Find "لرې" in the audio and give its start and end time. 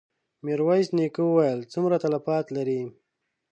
2.55-2.81